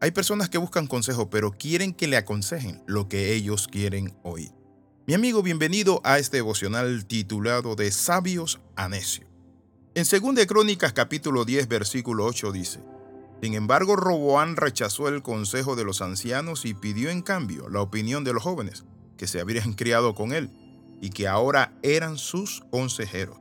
[0.00, 4.52] Hay personas que buscan consejo, pero quieren que le aconsejen lo que ellos quieren oír.
[5.08, 9.26] Mi amigo, bienvenido a este devocional titulado De sabios a necios.
[9.96, 12.78] En 2 Crónicas capítulo 10 versículo 8 dice,
[13.42, 18.22] Sin embargo, Roboán rechazó el consejo de los ancianos y pidió en cambio la opinión
[18.22, 18.84] de los jóvenes
[19.16, 20.48] que se habrían criado con él
[21.00, 23.40] y que ahora eran sus consejeros.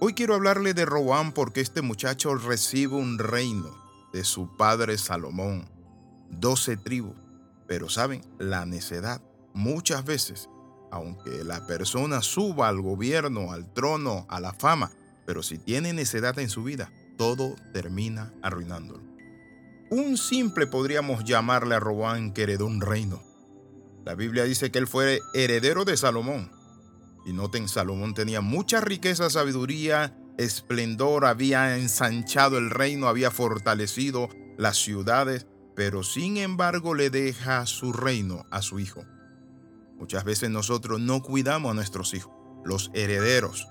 [0.00, 3.70] Hoy quiero hablarle de Roboán porque este muchacho recibe un reino
[4.12, 5.72] de su padre Salomón
[6.40, 7.16] doce tribus.
[7.66, 9.22] Pero saben, la necedad
[9.54, 10.48] muchas veces,
[10.90, 14.90] aunque la persona suba al gobierno, al trono, a la fama,
[15.26, 19.02] pero si tiene necedad en su vida, todo termina arruinándolo.
[19.90, 23.22] Un simple podríamos llamarle a Robán que heredó un reino.
[24.04, 26.50] La Biblia dice que él fue heredero de Salomón.
[27.24, 34.76] Y noten, Salomón tenía mucha riqueza, sabiduría, esplendor, había ensanchado el reino, había fortalecido las
[34.76, 39.04] ciudades, pero sin embargo le deja su reino a su hijo.
[39.98, 42.32] Muchas veces nosotros no cuidamos a nuestros hijos,
[42.64, 43.66] los herederos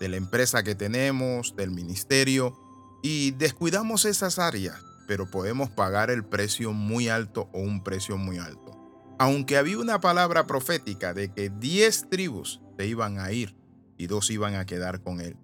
[0.00, 2.58] de la empresa que tenemos, del ministerio,
[3.02, 8.38] y descuidamos esas áreas, pero podemos pagar el precio muy alto o un precio muy
[8.38, 8.72] alto.
[9.18, 13.56] Aunque había una palabra profética de que diez tribus se iban a ir
[13.96, 15.36] y dos iban a quedar con él,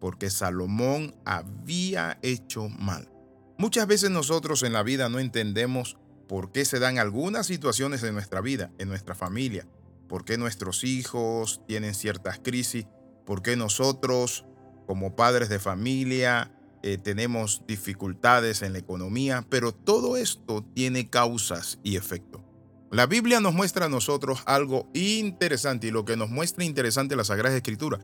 [0.00, 3.13] porque Salomón había hecho mal.
[3.56, 5.96] Muchas veces nosotros en la vida no entendemos
[6.28, 9.66] por qué se dan algunas situaciones en nuestra vida, en nuestra familia,
[10.08, 12.86] por qué nuestros hijos tienen ciertas crisis,
[13.24, 14.44] por qué nosotros
[14.86, 21.78] como padres de familia eh, tenemos dificultades en la economía, pero todo esto tiene causas
[21.82, 22.42] y efectos.
[22.90, 27.24] La Biblia nos muestra a nosotros algo interesante y lo que nos muestra interesante la
[27.24, 28.00] Sagrada Escritura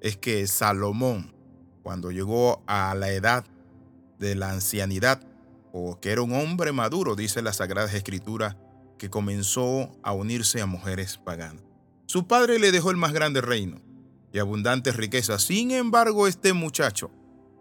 [0.00, 1.34] es que Salomón,
[1.82, 3.44] cuando llegó a la edad
[4.18, 5.20] de la ancianidad,
[5.72, 8.56] o que era un hombre maduro, dice la Sagrada Escritura,
[8.98, 11.64] que comenzó a unirse a mujeres paganas.
[12.06, 13.80] Su padre le dejó el más grande reino
[14.32, 15.42] y abundantes riquezas.
[15.42, 17.10] Sin embargo, este muchacho,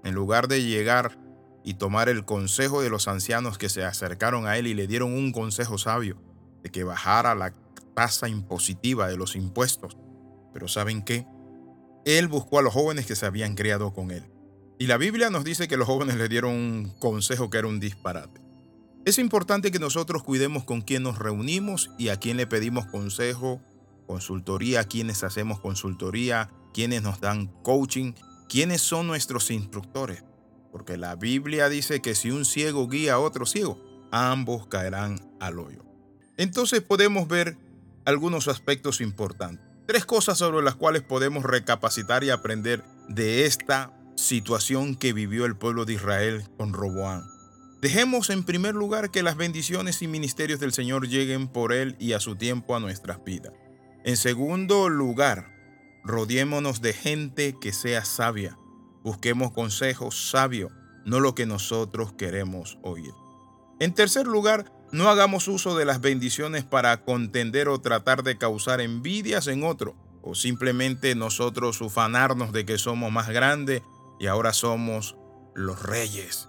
[0.04, 1.18] en lugar de llegar
[1.64, 5.14] y tomar el consejo de los ancianos que se acercaron a él y le dieron
[5.14, 6.22] un consejo sabio
[6.62, 7.54] de que bajara la
[7.96, 9.98] tasa impositiva de los impuestos.
[10.54, 11.26] Pero ¿saben qué?
[12.06, 14.33] Él buscó a los jóvenes que se habían criado con él
[14.80, 17.80] y la Biblia nos dice que los jóvenes le dieron un consejo que era un
[17.80, 18.42] disparate.
[19.06, 23.62] Es importante que nosotros cuidemos con quién nos reunimos y a quién le pedimos consejo,
[24.08, 28.14] consultoría, a quienes hacemos consultoría, quienes nos dan coaching,
[28.50, 30.24] quiénes son nuestros instructores.
[30.72, 33.78] Porque la Biblia dice que si un ciego guía a otro ciego,
[34.12, 35.84] ambos caerán al hoyo.
[36.38, 37.58] Entonces podemos ver
[38.06, 39.66] algunos aspectos importantes.
[39.86, 45.56] Tres cosas sobre las cuales podemos recapacitar y aprender de esta situación que vivió el
[45.56, 47.24] pueblo de Israel con Roboán.
[47.82, 52.14] Dejemos en primer lugar que las bendiciones y ministerios del Señor lleguen por Él y
[52.14, 53.54] a su tiempo a nuestras vidas.
[54.06, 55.54] En segundo lugar,
[56.04, 58.58] rodeémonos de gente que sea sabia.
[59.04, 60.72] Busquemos consejos sabios,
[61.06, 63.12] no lo que nosotros queremos oír.
[63.80, 68.80] En tercer lugar, no hagamos uso de las bendiciones para contender o tratar de causar
[68.80, 73.82] envidias en otro, o simplemente nosotros ufanarnos de que somos más grandes
[74.24, 75.18] y ahora somos
[75.54, 76.48] los reyes.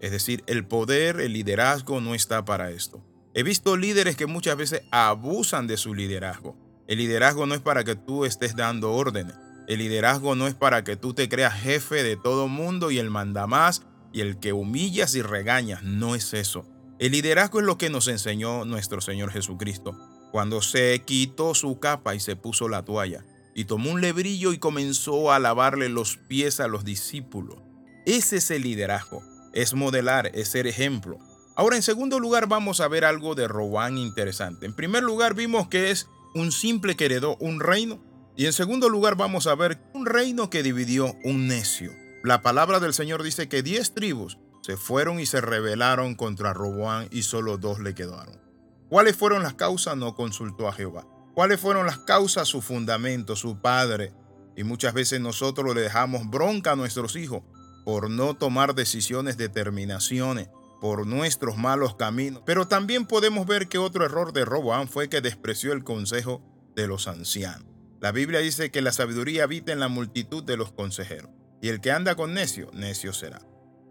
[0.00, 3.00] Es decir, el poder, el liderazgo no está para esto.
[3.32, 6.56] He visto líderes que muchas veces abusan de su liderazgo.
[6.88, 9.36] El liderazgo no es para que tú estés dando órdenes.
[9.68, 13.08] El liderazgo no es para que tú te creas jefe de todo mundo y el
[13.08, 15.84] mandamás y el que humillas y regañas.
[15.84, 16.66] No es eso.
[16.98, 19.96] El liderazgo es lo que nos enseñó nuestro Señor Jesucristo
[20.32, 23.24] cuando se quitó su capa y se puso la toalla
[23.54, 27.58] y tomó un lebrillo y comenzó a lavarle los pies a los discípulos.
[28.06, 31.18] Ese es el liderazgo, es modelar, es ser ejemplo.
[31.54, 34.66] Ahora, en segundo lugar, vamos a ver algo de Robán interesante.
[34.66, 38.02] En primer lugar, vimos que es un simple que heredó un reino.
[38.36, 41.92] Y en segundo lugar, vamos a ver un reino que dividió un necio.
[42.24, 47.08] La palabra del Señor dice que diez tribus se fueron y se rebelaron contra Roboán
[47.10, 48.40] y solo dos le quedaron.
[48.88, 49.96] ¿Cuáles fueron las causas?
[49.96, 51.06] No consultó a Jehová.
[51.34, 52.48] ¿Cuáles fueron las causas?
[52.48, 54.12] Su fundamento, su padre.
[54.56, 57.42] Y muchas veces nosotros le dejamos bronca a nuestros hijos
[57.84, 60.50] por no tomar decisiones, determinaciones,
[60.80, 62.42] por nuestros malos caminos.
[62.44, 66.42] Pero también podemos ver que otro error de Roboam fue que despreció el consejo
[66.76, 67.66] de los ancianos.
[68.00, 71.30] La Biblia dice que la sabiduría habita en la multitud de los consejeros,
[71.60, 73.42] y el que anda con necio, necio será.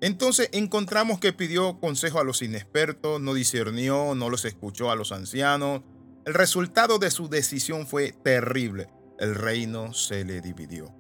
[0.02, 5.12] Entonces encontramos que pidió consejo a los inexpertos, no discernió, no los escuchó a los
[5.12, 5.84] ancianos,
[6.26, 8.90] el resultado de su decisión fue terrible.
[9.20, 10.94] El reino se le dividió.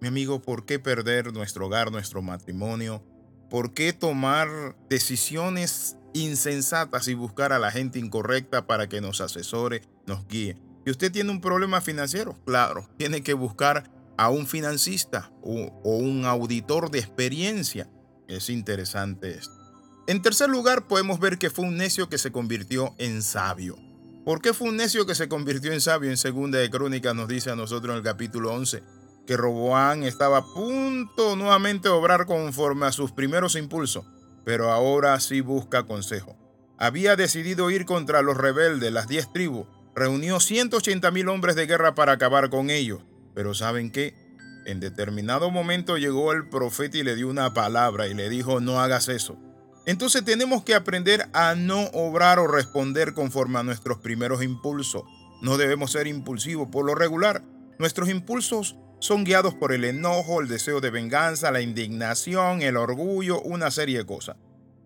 [0.00, 3.02] Mi amigo, ¿por qué perder nuestro hogar, nuestro matrimonio?
[3.48, 9.82] ¿Por qué tomar decisiones insensatas y buscar a la gente incorrecta para que nos asesore,
[10.06, 10.56] nos guíe.
[10.84, 16.24] Si usted tiene un problema financiero, claro, tiene que buscar a un financista o, un
[16.24, 17.90] auditor de experiencia.
[18.28, 19.52] Es interesante esto.
[20.06, 23.76] En tercer lugar, podemos ver que fue un necio que se convirtió en sabio.
[24.24, 26.08] ¿Por qué fue un necio que se convirtió en sabio?
[26.08, 28.82] En segunda de Crónicas nos dice a nosotros en el capítulo 11
[29.26, 34.04] que Roboán estaba a punto nuevamente de obrar conforme a sus primeros impulsos,
[34.44, 36.36] pero ahora sí busca consejo.
[36.78, 41.94] Había decidido ir contra los rebeldes, las diez tribus, reunió 180 mil hombres de guerra
[41.94, 43.02] para acabar con ellos,
[43.34, 44.14] pero ¿saben qué?
[44.66, 48.80] En determinado momento llegó el profeta y le dio una palabra y le dijo, no
[48.80, 49.38] hagas eso.
[49.86, 55.02] Entonces tenemos que aprender a no obrar o responder conforme a nuestros primeros impulsos.
[55.42, 56.68] No debemos ser impulsivos.
[56.70, 57.44] Por lo regular,
[57.78, 63.42] nuestros impulsos son guiados por el enojo, el deseo de venganza, la indignación, el orgullo,
[63.42, 64.36] una serie de cosas.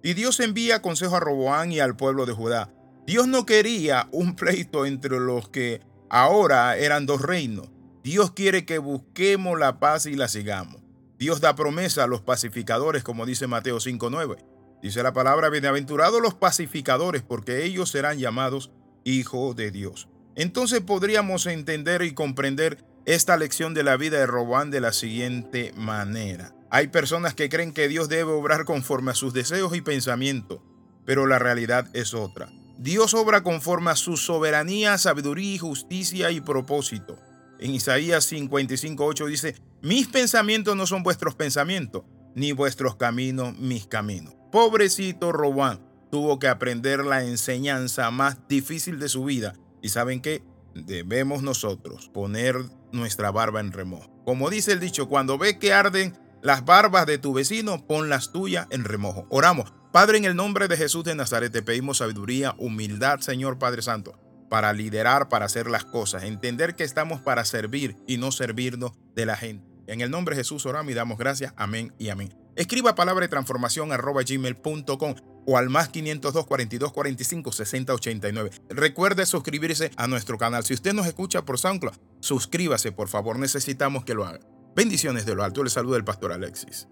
[0.03, 2.73] Y Dios envía consejo a Roboán y al pueblo de Judá.
[3.07, 5.81] Dios no quería un pleito entre los que
[6.11, 7.71] ahora eran dos reinos.
[8.03, 10.83] Dios quiere que busquemos la paz y la sigamos.
[11.19, 14.39] Dios da promesa a los pacificadores, como dice Mateo 5.9.
[14.83, 18.71] Dice la palabra, bienaventurados los pacificadores, porque ellos serán llamados
[19.03, 20.09] hijos de Dios.
[20.37, 25.73] Entonces podríamos entender y comprender esta lección de la vida de Robán de la siguiente
[25.77, 26.55] manera.
[26.71, 30.61] Hay personas que creen que Dios debe obrar conforme a sus deseos y pensamientos,
[31.05, 32.53] pero la realidad es otra.
[32.77, 37.19] Dios obra conforme a su soberanía, sabiduría, justicia y propósito.
[37.59, 42.05] En Isaías 55.8 dice, mis pensamientos no son vuestros pensamientos,
[42.37, 44.38] ni vuestros caminos mis caminos.
[44.51, 45.81] Pobrecito Robán
[46.11, 49.55] tuvo que aprender la enseñanza más difícil de su vida.
[49.83, 50.43] ¿Y saben qué?
[50.75, 52.57] Debemos nosotros poner
[52.93, 54.11] nuestra barba en remojo.
[54.25, 58.33] Como dice el dicho, cuando ve que arden las barbas de tu vecino, pon las
[58.33, 59.27] tuyas en remojo.
[59.29, 59.73] Oramos.
[59.93, 64.19] Padre, en el nombre de Jesús de Nazaret, te pedimos sabiduría, humildad, Señor Padre Santo
[64.49, 69.27] para liderar, para hacer las cosas, entender que estamos para servir y no servirnos de
[69.27, 69.67] la gente.
[69.87, 71.53] En el nombre de Jesús oramos y damos gracias.
[71.57, 72.35] Amén y amén.
[72.59, 75.15] Escriba palabra de transformación arroba gmail.com
[75.47, 78.51] o al más 502 42 45 60 89.
[78.71, 80.65] Recuerde suscribirse a nuestro canal.
[80.65, 83.39] Si usted nos escucha por SoundCloud, suscríbase por favor.
[83.39, 84.41] Necesitamos que lo haga.
[84.75, 85.63] Bendiciones de lo alto.
[85.63, 86.89] Le saluda el pastor Alexis.